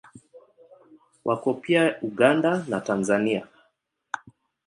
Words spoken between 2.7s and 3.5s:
Tanzania.